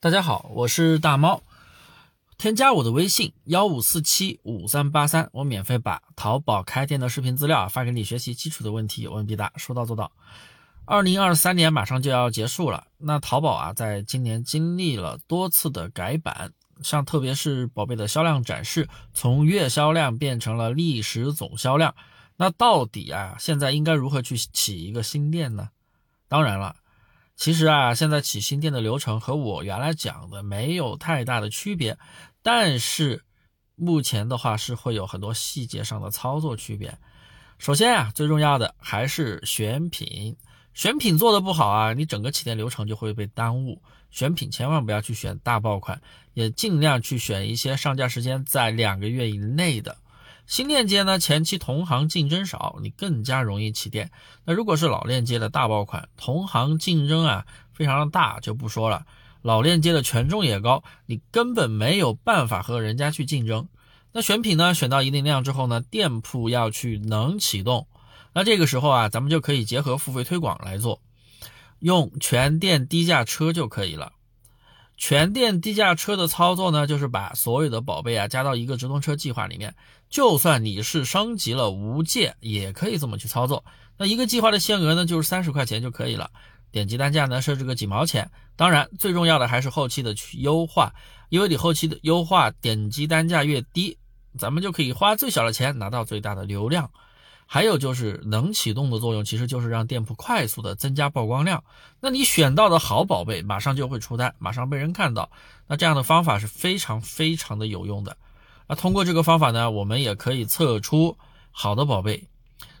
[0.00, 1.42] 大家好，我是大猫，
[2.36, 10.12] 添加我的微信幺五四七五三八三，我免费把淘宝开店的视频资料发给你学习基础的问题，有问必答，说到做到。
[10.84, 21.96] 二零二三年马上就要结束了，那淘宝啊，在今年经历了多次的改版，像特别是宝贝的销量展示，从月销量变成了历史总销量，
[22.36, 25.70] 那到底啊，现在应该如何去起一个新店呢？
[26.28, 26.76] 当然了。
[27.38, 31.96] 其实啊，现在起新店的流程和我原来讲的没有太大的区别，
[32.42, 33.22] 但是
[33.76, 36.98] 目前的话是会有很多细节上的操作区别。
[37.56, 40.36] 首先啊，最重要的还是选品，
[40.74, 43.80] 选品做的不好啊，你整个起店流程就会被耽误。
[44.10, 46.02] 选品千万不要去选大爆款，
[46.34, 49.96] 也尽量去选一些上架时间在两个月以内的。
[50.48, 54.10] 新链接呢，前期同行竞争少，你更加容易起店。
[54.46, 59.04] 那如果是老链接的大爆款，同行竞争啊非常的大，就不说了。
[59.42, 63.68] 老链接的权重也高，你根本没有办法和人家去竞争。
[64.12, 67.86] 那选品呢，选到一定量之后呢，店铺要去能启动，
[68.32, 71.02] 那这个时候啊，咱们就可以结合付费推广来做，
[71.80, 74.12] 用全店低价车就可以了。
[74.98, 79.74] 全店低价车的操作呢，就是把所有的宝贝啊加到一个直通车计划里面。
[80.10, 83.64] 就算你是升级了无界，也可以这么去操作。
[83.96, 86.30] 那一个计划的限额呢，就是三十块钱就可以了。
[86.72, 88.30] 点击单价呢，设置个几毛钱。
[88.56, 90.92] 当然，最重要的还是后期的去优化，
[91.28, 93.96] 因为你后期的优化，点击单价越低，
[94.36, 96.90] 咱们就可以花最小的钱拿到最大的流量。
[97.50, 101.64] 还有就是能启动的作用，其实就是让店铺快速的增加曝光量。
[101.98, 105.30] 那你选到的好宝贝，马上就会出单，马上被人看到。
[105.66, 108.18] 那这样的方法是非常非常的有用的。
[108.66, 111.16] 那通过这个方法呢，我们也可以测出
[111.50, 112.28] 好的宝贝，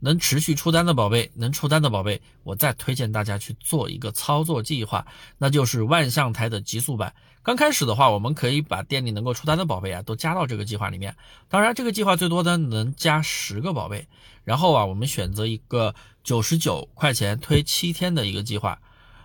[0.00, 5.06] 能持续出单的宝贝，能出单的宝贝，我再推荐大家去做一个操作计划，
[5.38, 7.14] 那就是万象台的极速版。
[7.42, 11.16] 刚开始的话，我们可以把店里能够出单的宝贝啊，都加到这个计划里面。
[11.48, 14.08] 当然，这个计划最多的能加十个宝贝。
[14.44, 18.78] 然后啊，我们选择一个九十九块钱推七天的一个计划，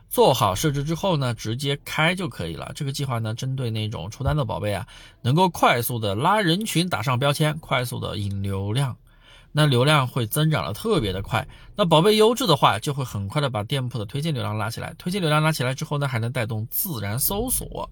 [0.10, 2.72] 做好设置之后呢，直接开就可以了。
[2.74, 4.88] 这个计划呢，针对那种出单的宝贝啊，
[5.22, 8.96] 能够快速的拉人群，打上标签，快速的引流量，
[9.58, 11.48] 那流量会增长的特别的快。
[11.78, 14.94] 那宝贝优质的话，就会很快的把店铺的推荐流量拉起来。
[14.98, 17.90] 推荐流量拉起来之后呢，还能带动自然搜索。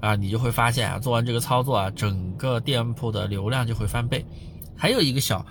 [0.00, 4.24] 啊，你就会发现啊，做完这个操作啊，整个店铺的流量就会翻倍。
[4.76, 5.44] 还有一个小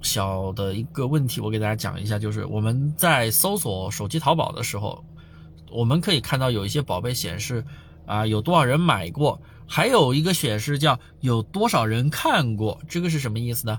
[0.00, 5.04] 小的一个问题，我给大家讲一下，就是我们在搜索手机淘宝的时候，
[5.70, 7.62] 我们可以看到有一些宝贝显示
[8.06, 13.78] 啊，有多少人买过，还有一个显示叫有多少人看过，这个是什么意思呢？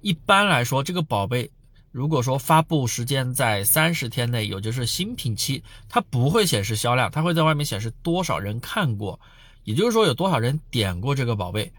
[0.00, 1.50] 一般来说，这个宝贝。
[1.90, 9.18] 如果说发布时间在三十天内，也就是新品期，它不会显示销量，它会在外面显示多少人看过，
[9.64, 11.72] 也就是说有多少人点过这个宝贝。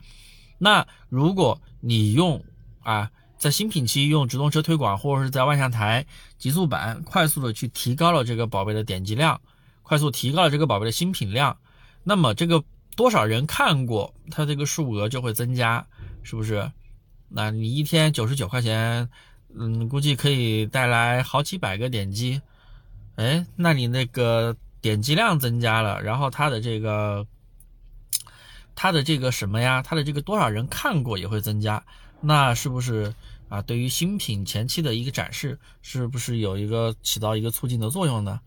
[0.57, 2.43] 那如果你用
[2.81, 6.05] 啊，在新品期用直通车推广，或者是在万象台
[6.39, 9.39] 极速版快速的去提高了这个宝贝的点击量，
[9.83, 11.55] 快速提高了这个宝贝的新品量，
[12.03, 12.61] 那么这个
[12.97, 15.85] 多少人看过，它这个数额就会增加，
[16.23, 16.69] 是不是？
[17.29, 19.09] 那你一天九十九块钱。
[19.51, 22.39] 嗯，估计可以带来好几百个点击，
[23.15, 27.25] 哎，那你那个点击量增加了，然后它的这个，
[28.75, 29.81] 它的这个什么呀？
[29.81, 31.83] 它的这个多少人看过也会增加，
[32.21, 33.11] 那是不是
[33.49, 33.59] 啊？
[33.63, 38.39] 对于新品前期的一个展示，是不是有一个起到一个促进的作用呢？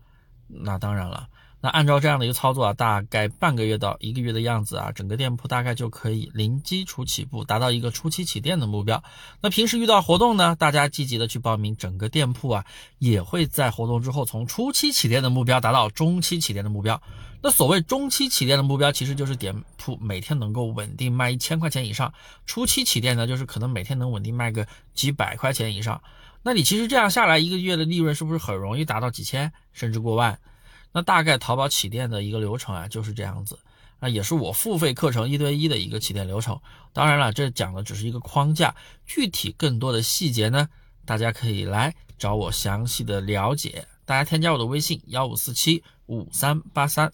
[0.47, 1.27] 那当然了。
[1.63, 9.01] 那按照这样的一个操作啊，大概半个月到一个月的样子啊，整个店铺大概就可以零基础起步，达到一个初期起店的目标。
[9.39, 12.65] 那平时遇到活动呢，大家积极的去报名，整个店铺啊
[12.99, 17.01] 也会在活动之后从初期起店的目标达到中期起店的目标。
[17.41, 22.09] 那所谓中期起店的目标，其实就是店铺每天能够稳定卖一千块钱以上；
[22.45, 26.03] 初期起店呢，就是可能每天能稳定卖个几百块钱以上。
[26.41, 30.37] 那你其实这样下来，一个月的利润是不是很容易达到几千甚至过万？
[30.93, 33.59] 那大概淘宝起店的一个流程啊，就是这样子，
[33.99, 36.57] 啊也是我付费课程一对一的一个起店流程。
[36.93, 38.75] 当然了，这讲的只是一个框架，
[39.05, 40.69] 具体更多的细节呢，
[41.03, 43.87] 大家可以来找我详细的了解。
[44.05, 47.11] 大家添加我的微信幺五四七五三八三。